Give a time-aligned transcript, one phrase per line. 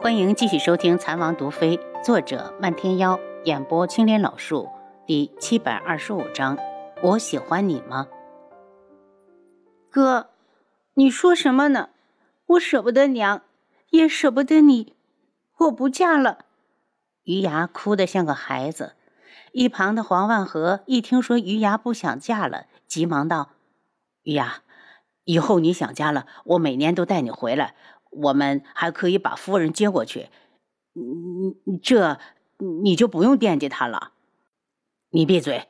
[0.00, 4.68] 欢迎继续收听《残王毒妃》，作者漫天妖，演播青莲老树，
[5.04, 6.56] 第七百二十五章。
[7.02, 8.06] 我喜欢你吗？
[9.90, 10.30] 哥，
[10.94, 11.88] 你说什么呢？
[12.46, 13.42] 我舍不得娘，
[13.90, 14.94] 也舍不得你，
[15.58, 16.44] 我不嫁了。
[17.24, 18.94] 余牙哭得像个孩子。
[19.50, 23.50] 一旁的黄万和一听说余牙不想嫁了，急忙道
[24.22, 24.62] ：“余牙，
[25.24, 27.74] 以后你想家了，我每年都带你回来。”
[28.10, 30.28] 我们还可以把夫人接过去，
[30.94, 32.18] 你这
[32.82, 34.12] 你就不用惦记他了。
[35.10, 35.68] 你闭嘴！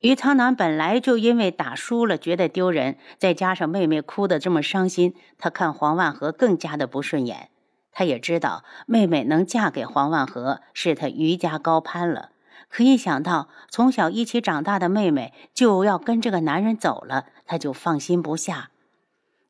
[0.00, 7.50] 于苍南本来就因为打输了觉得丢人，再加上妹妹哭得这么伤心，他看黄万和更加的不顺眼。
[7.90, 12.30] 他也知道妹妹能嫁给黄万和是他余家高攀了，
[12.68, 18.70] 可一想到从小一起长大的妹妹就要跟这个男人走了，他就放心不下。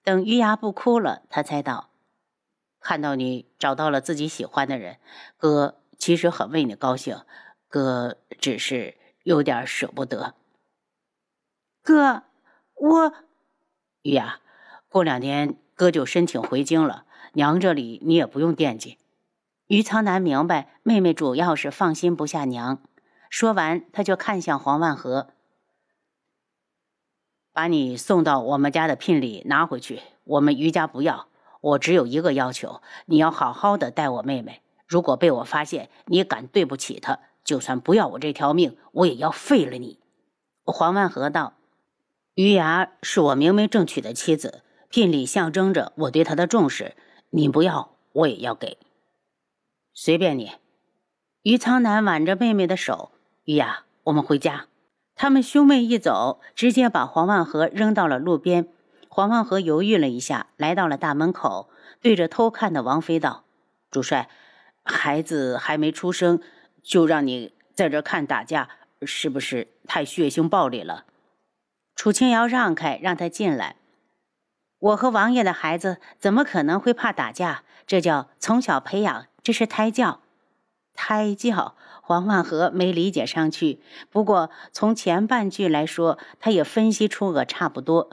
[0.03, 1.91] 等余牙不哭了，他才道。
[2.89, 4.97] 看到你找到了自己喜欢的人，
[5.37, 7.21] 哥其实很为你高兴，
[7.69, 10.35] 哥只是有点舍不得。
[11.83, 12.23] 哥，
[12.77, 13.13] 我
[14.01, 14.41] 玉雅，
[14.89, 18.97] 过两天哥就申请回京了，娘这里你也不用惦记。
[19.67, 22.83] 于苍南明白妹妹主要是放心不下娘，
[23.29, 25.29] 说完他就看向黄万和，
[27.53, 31.29] 把你送到我们家的聘礼拿回去，我们余家不要。
[31.61, 34.63] 我只有一个要求，你要好好的待我妹妹。
[34.87, 39.99] 如果被我发现你敢对不起她，就算不要我这条命，我也要废了你。
[40.65, 41.55] 黄万和道
[42.35, 46.95] ：“余牙是我明媒正娶的妻子，聘礼象征着我对她的重视。
[47.31, 48.79] 你不要，我也要给。
[49.93, 50.53] 随便你。”
[51.43, 53.13] 余苍南挽着妹妹的手
[53.45, 54.67] ：“余牙，我们回家。”
[55.21, 58.69] 他们兄妹一走，直接把黄万和扔到了路边。
[59.09, 61.69] 黄万和犹豫了一下，来到了大门口，
[62.01, 63.45] 对着偷看的王妃道
[63.91, 64.29] ：“主帅，
[64.85, 66.41] 孩子还没出生，
[66.83, 68.69] 就让你在这看打架，
[69.03, 71.05] 是不是太血腥暴力了？”
[71.97, 73.77] 楚清瑶让开，让他进来。
[74.79, 77.65] 我和王爷的孩子怎么可能会怕打架？
[77.87, 80.21] 这叫从小培养，这是胎教。
[80.95, 81.75] 胎教？
[82.01, 83.81] 黄万和没理解上去。
[84.11, 88.11] 不过从前半句来说，他也分析出个差不多。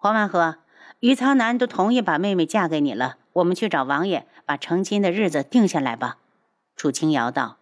[0.00, 0.58] 黄万和、
[1.00, 6.18] 于苍南都同意把妹妹嫁给你了，我们去找王爷，把成亲的日子定下来吧。
[6.76, 7.56] 楚清瑶道：“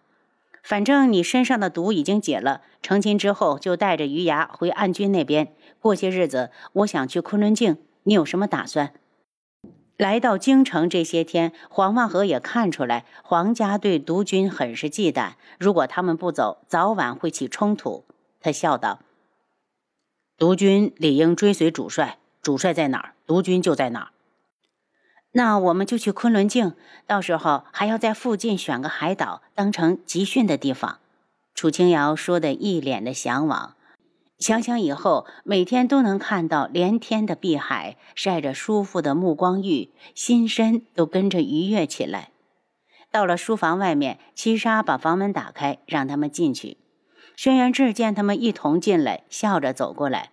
[0.61, 6.51] 反正你身上的毒已经解了，成亲之后就带着余牙回暗军那边过些日子。
[6.73, 8.93] 我想去昆仑镜，你有什么打算？”
[9.97, 18.05] 来到京城这些天，黄万和也看出来黄家对毒军很是忌惮，如果他们不走，早晚会起冲突。
[18.39, 18.99] 他笑道
[20.37, 24.07] ：“毒军理应追随主帅。”主帅在哪儿，督军就在哪儿。
[25.33, 26.75] 那我们就去昆仑镜，
[27.05, 30.99] 到时候还要在附近选个海岛当成集训的地方。
[31.53, 33.75] 楚清瑶说的一脸的向往，
[34.39, 42.29] 想想以后每天都能看到连天的碧海，晒着舒服的目光浴，心身都跟着愉悦起来。
[43.11, 46.77] 到了书房外面，七杀把房门打开，让他们进去。
[47.35, 50.29] 轩辕志见他们一同进来，笑着走过来。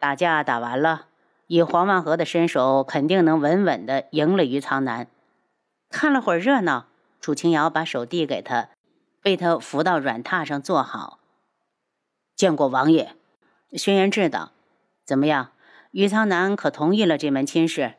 [0.00, 1.08] 打架打完了，
[1.46, 5.06] 以黄万和的身手，肯定能稳稳的赢了于苍南。
[5.90, 6.86] 看了会儿热闹，
[7.20, 8.70] 楚清瑶把手递给他，
[9.20, 11.18] 被他扶到软榻上坐好。
[12.34, 13.14] 见过王爷，
[13.72, 14.52] 轩辕志道
[15.04, 15.50] ：“怎么样，
[15.90, 17.96] 于苍南可同意了这门亲事？”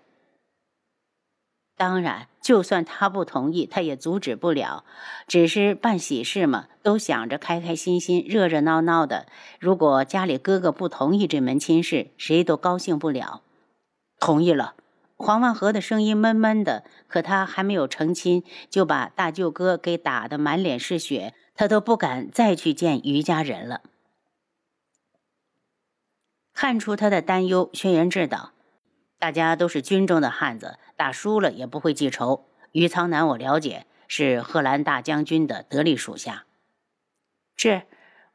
[1.77, 4.85] 当然，就算他不同意，他也阻止不了。
[5.27, 9.25] 只是办喜事嘛，都想着开开心心、热热闹闹的。
[9.59, 13.41] 如果家里哥哥不同意这门亲事，谁都高兴不了。
[14.19, 14.75] 同意了，
[15.17, 16.83] 黄万和的声音闷闷的。
[17.07, 23.81] 可他还没有成亲，就把大舅哥给打得满脸是血，他都不敢再去见于家人了。
[26.53, 28.51] 看出他的担忧，轩辕志道。
[29.21, 32.47] 大家都是军中的汉子，打输了也不会记仇。
[32.71, 36.45] 于苍南，我了解，是贺兰大将军的得力属下。
[37.55, 37.83] 是，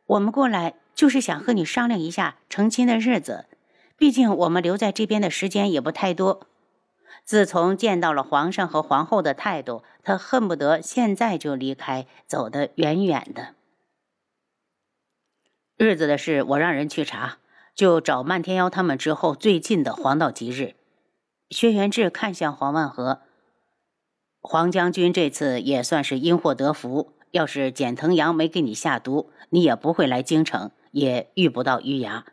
[0.05, 3.47] 我们过来就是想和你商量一下成亲的日子。
[3.97, 6.47] 毕竟我们留在这边的时间也不太多。
[7.25, 13.57] 自从见到了皇上和皇后的态度，他恨不得现在就离开，走得远远的。
[15.77, 17.39] 日子的事，我让人去查。
[17.77, 20.75] 就找漫天妖他们之后最近的黄道吉日。
[21.51, 23.21] 轩辕志看向黄万和，
[24.41, 27.13] 黄将军这次也算是因祸得福。
[27.33, 32.25] 要是简藤阳没给你下毒，你也不会来京城，也遇不到余牙。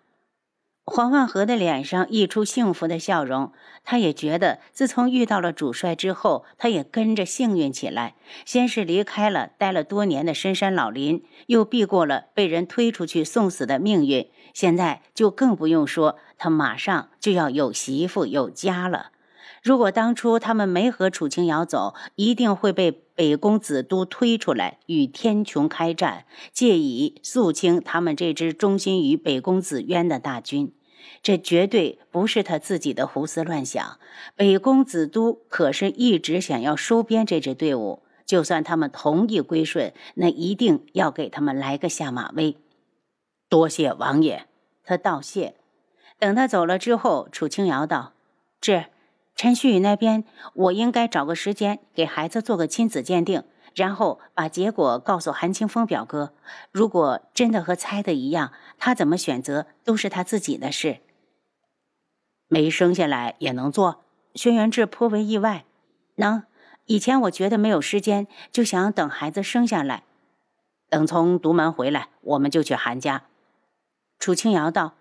[0.85, 3.53] 黄万和的脸上溢出幸福的笑容，
[3.85, 8.15] 他也觉得自从遇到了主帅之后，他也跟着幸运起来。
[8.45, 19.11] 先是离开了待了多年的深山老林，又避过了被人推出去送死的命运，现在就更不用说，他马上就要有媳妇有家了。
[19.63, 30.73] 如果当初他们没和楚清瑶走，一定会被北宫子都推出来与天穹开战，借以肃清他们这支忠心于北宫子渊的大军。
[31.21, 33.99] 这绝对不是他自己的胡思乱想。
[34.35, 42.57] 北宫子都可是一直想要收编这支队伍，就算他们同意归顺，那一定要给他们来个下马威。
[43.49, 44.47] 多谢王爷，
[44.83, 45.55] 他道谢。
[46.17, 48.13] 等他走了之后，楚清瑶道
[48.59, 48.85] ：“这。”
[49.35, 53.43] 陈旭宇那边，我应该找个时间给孩子做个亲子鉴定，
[53.75, 56.33] 然后把结果告诉韩清风表哥。
[56.71, 60.99] 如果真的和猜的一样，他怎么选择都是他自己的事。
[62.47, 64.03] 没生下来也能做？
[64.35, 65.65] 轩辕志颇为意外。
[66.15, 66.43] 能。
[66.85, 70.03] 以前我觉得没有时间，就想等孩子生下来，
[70.89, 73.23] 等从独门回来，我们就去韩家。
[74.19, 74.95] 楚清瑶道：“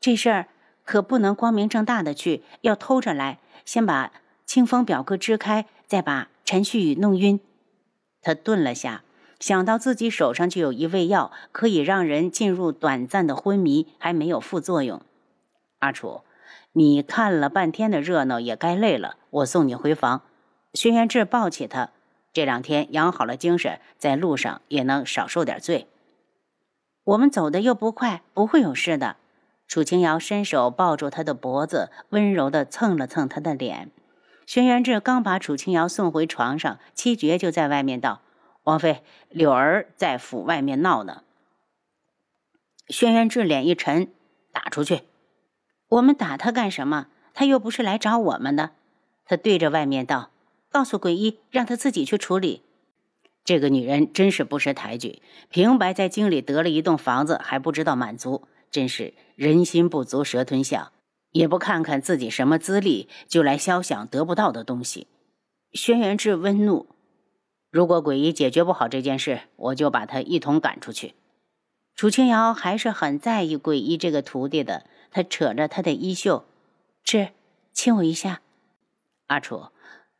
[0.00, 0.48] 这事儿
[0.88, 4.10] 可不能光明正大的去，要偷着来。”先把
[4.46, 7.38] 清风表哥支开，再把陈旭宇弄晕。
[8.22, 9.02] 他顿了下，
[9.38, 15.02] 想到自己手上就有一味药，可以让人进入短暂的昏迷，还没有副作用。
[15.80, 16.22] 阿楚，
[16.72, 20.22] 你看了半天的热闹，也该累了，我送你回房。
[20.72, 21.90] 轩辕志抱起他，
[22.32, 25.86] 这两天养好了精神，在路上也能少受点罪。
[27.04, 29.16] 我们走的又不快，不会有事的。
[29.68, 33.90] 楚清瑶伸手抱住他的脖子，温柔地蹭了蹭他的脸。
[34.46, 38.22] 轩辕志刚把楚清瑶送回床上，七绝就在外面道
[38.64, 41.22] ：“王妃，柳儿在府外面闹呢。”
[42.88, 44.08] 轩辕志脸一沉
[44.54, 45.02] ：“打出去！
[45.88, 47.08] 我们打他干什么？
[47.34, 48.70] 他又不是来找我们的。”
[49.26, 50.30] 他对着外面道
[50.72, 52.62] ：“告诉鬼医，让他自己去处理。”
[53.44, 55.20] 这个女人真是不识抬举，
[55.50, 58.48] 平白在京里得了一栋房子，还不知道满足。
[58.70, 60.92] 真是人心不足蛇吞象，
[61.32, 65.06] 也不看看自己什么资历，就来肖想得不到的东西。
[65.72, 66.88] 轩辕志温怒
[67.70, 71.14] ：“如果鬼医解决不好这件事，我就把他一同赶出去。”
[71.94, 76.44] 楚清瑶还是很在意鬼医这个徒弟的，他扯着他的衣袖
[77.02, 77.30] ：“志，
[77.72, 78.40] 亲我一下。”
[79.26, 79.66] 阿楚，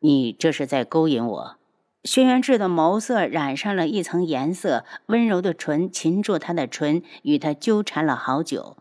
[0.01, 1.57] 你这是在勾引我。
[2.05, 8.77] 轩辕志的眸色染上了一层颜色，温柔的唇擒住他的唇，与他纠缠了好久。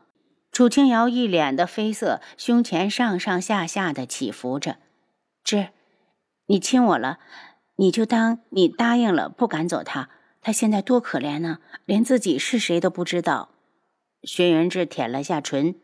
[0.51, 4.77] 楚清瑶一脸的绯色，胸前上上下下的起伏着。
[5.43, 5.69] 志，
[6.45, 7.19] 你亲我了，
[7.75, 10.09] 你就当你答应了，不赶走他。
[10.41, 13.49] 他现在多可怜呢，连自己是谁都不知道。
[14.23, 15.75] 轩辕志舔了下唇，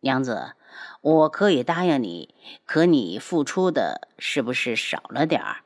[0.00, 0.52] 娘子，
[1.00, 2.34] 我可以答应你，
[2.66, 5.62] 可你付出的是不是少了点儿？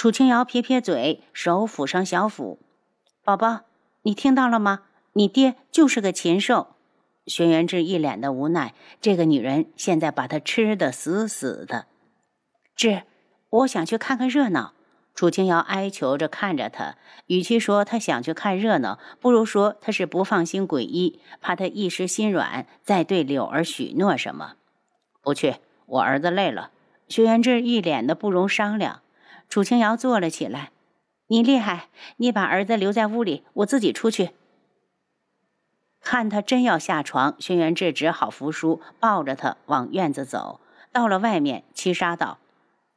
[0.00, 2.58] 楚清瑶撇撇嘴，手抚上小腹。
[3.22, 3.64] 宝宝，
[4.00, 4.84] 你听到了吗？
[5.12, 6.68] 你爹就是个禽兽。
[7.26, 11.84] 轩辕志一脸的无奈，这个女人现在把他吃的死死的。
[12.74, 13.02] 志，
[13.50, 14.72] 我想去看看热闹。
[15.14, 24.54] 楚清瑶哀求着看着他，与其说他想去看热闹，不如说他是不放心鬼医，怕他一时心软，再对柳儿许诺什么。
[25.20, 26.70] 不去，我儿子累了。
[27.06, 29.02] 轩辕志一脸的不容商量。
[29.50, 30.70] 楚清瑶坐了起来，
[31.26, 31.88] 你厉害，
[32.18, 34.30] 你把儿子留在屋里，我自己出去。
[36.00, 40.60] 看他真要下床，轩辕志只好服输，抱着他往院子走。
[40.92, 42.38] 到了外面，七杀道：“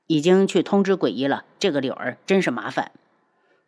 [0.05, 2.91] 已经去通知鬼医了，这个柳儿真是麻烦。”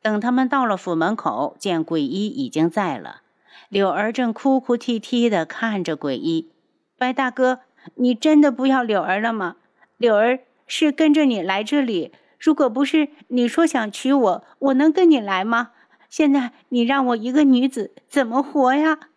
[0.03, 3.23] 等他们到了府门口，见鬼医已经在了，
[3.67, 6.51] 柳儿正哭哭啼啼的看着鬼医
[6.99, 7.61] ：“白大哥，
[7.95, 9.55] 你真的不要柳儿了吗？
[9.97, 12.13] 柳儿是跟着你来这里。”
[12.45, 15.71] 如果不是你说想娶我，我能跟你来吗？
[16.11, 19.09] 现在你让我一个女子怎么活呀？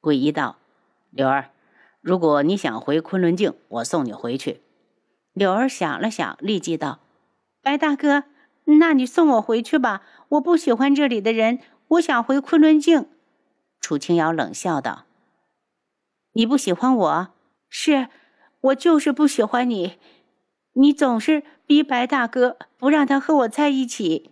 [0.00, 0.56] 诡异道
[1.12, 1.50] ：“柳儿，
[2.00, 4.62] 如果你想回昆仑镜，我送你回去。”
[5.34, 7.00] 柳儿想了想，立即道
[7.60, 8.24] ：“白大哥，
[8.64, 10.00] 那你送我回去吧。
[10.30, 13.06] 我不喜欢这里的人，我想回昆仑镜。”
[13.82, 15.04] 楚清瑶冷笑道
[16.32, 17.28] ：“你不喜欢我？
[17.68, 18.08] 是，
[18.62, 19.98] 我就是不喜欢你。”
[20.74, 24.30] 你总是逼白大哥不让他和我在一起。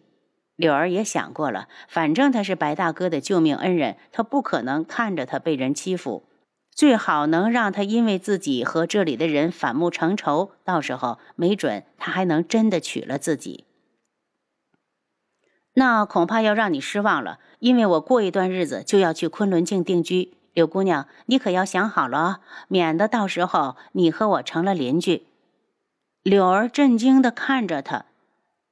[0.56, 6.24] 柳儿也想过了，反正他是白大哥的救命恩人，他不可能看着他被人欺负，
[6.72, 13.66] 最好能让他因为自己和这里的人反目成仇，到时候没准他还能真的娶了自己。
[15.74, 20.34] 那恐怕要让你失望了，因为我过一段日子就要去昆仑镜定居。
[20.54, 25.26] 柳姑娘，你可要想好了，免得到时候你和我成了邻居。
[26.28, 28.04] 柳儿震惊的看着他：“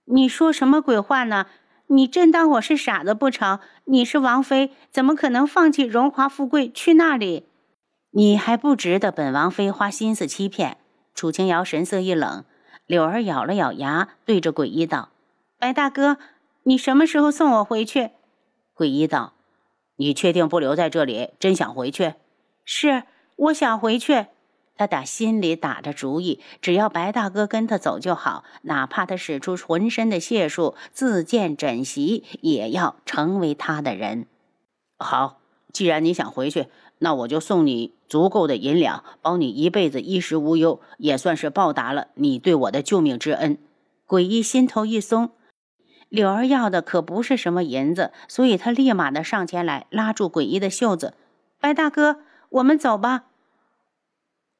[0.04, 1.46] 你说什么鬼话呢？
[1.86, 3.60] 你真当我是傻子不成？
[3.84, 7.46] 你是王妃，怎么可能放弃荣华富贵去那里？
[8.10, 10.76] 你还不值得本王妃花心思欺骗。”
[11.14, 12.44] 楚清瑶神色一冷，
[12.84, 15.08] 柳儿咬了咬牙，对着鬼医道
[15.58, 16.18] ：“白大哥，
[16.64, 18.10] 你什么时候送我回去？”
[18.74, 19.32] 鬼医道。
[19.98, 21.30] 你确定不留在这里？
[21.38, 22.12] 真想回去？
[22.66, 23.04] 是，
[23.36, 24.26] 我想回去。
[24.76, 34.26] 他打心里打着主意，只要白大哥跟他走就好，哪怕他使出浑身的解数自荐枕席，也要成为他的人。
[34.98, 35.40] 好，
[35.72, 36.66] 既然你想回去，
[36.98, 43.58] 那我就送你足够的银两，保你一辈子衣食无忧，也算是报答了你对我的救命之恩。
[44.06, 45.30] 鬼医心头一松。
[46.08, 51.14] 柳儿要的可不是什么银子，所以他立马的上前来拉住鬼医的袖子
[51.60, 53.24] ：“白大哥，我们走吧。”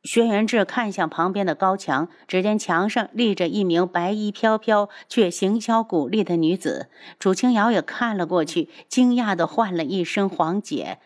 [0.07, 6.89] 轩辕志看向旁边的高墙，只见墙上立着一名白衣飘飘却行销古丽的女子。
[7.19, 10.99] 楚清瑶也看了过去，惊讶的唤了一声“皇姐”。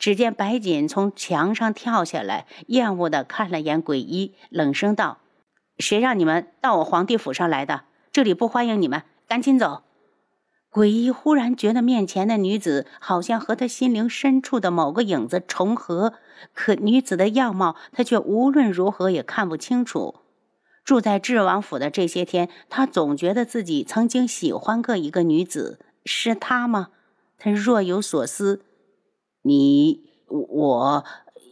[0.00, 5.18] 只见白锦从墙上跳下来，厌恶的看了眼鬼医，冷声道
[5.78, 7.82] ：“谁让你们到我皇帝府上来的？
[8.10, 9.82] 这里不欢迎你们，赶紧走！”
[10.76, 16.12] 鬼医忽然觉得面前的女子好像和他心灵深处的某个影子重合，
[16.52, 20.16] 可女子的样貌他却无论如何也看不清楚。
[20.84, 26.88] 住在智王府的这些天，他总觉得自己曾经喜欢过一个女子，是她吗？
[27.38, 28.60] 他若有所思。
[29.40, 31.04] 你我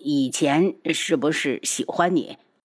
[0.02, 2.37] 以前是不是喜欢你？